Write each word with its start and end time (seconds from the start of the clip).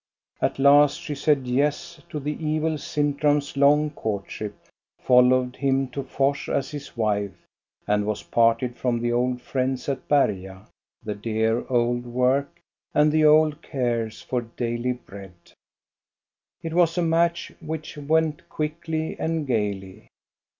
At 0.41 0.57
last 0.57 0.99
she 0.99 1.13
said" 1.13 1.45
yes" 1.47 1.99
to 2.09 2.19
the 2.19 2.43
evil 2.43 2.79
Sintram's 2.79 3.55
long 3.55 3.91
courtship, 3.91 4.55
followed 4.99 5.57
him 5.57 5.89
to 5.89 6.01
Fors 6.01 6.49
as 6.49 6.71
his 6.71 6.97
wife, 6.97 7.45
and 7.85 8.07
was 8.07 8.23
parted 8.23 8.75
from 8.75 8.99
the 8.99 9.11
old 9.13 9.43
friends 9.43 9.87
at 9.87 10.07
Berga, 10.07 10.65
the 11.03 11.13
dear 11.13 11.63
old 11.67 12.07
work, 12.07 12.59
and 12.95 13.11
the 13.11 13.25
old 13.25 13.61
cares 13.61 14.23
for 14.23 14.41
daily 14.41 14.93
bread. 14.93 15.35
It 16.63 16.73
was 16.73 16.97
a 16.97 17.03
match 17.03 17.51
which 17.61 17.95
went 17.95 18.49
quickly 18.49 19.15
and 19.19 19.45
gayly. 19.45 20.07